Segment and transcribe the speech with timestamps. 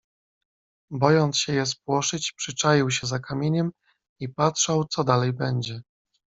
[0.91, 3.71] "Bojąc się je spłoszyć, przyczaił się za kamieniem
[4.19, 5.81] i patrzał co dalej będzie."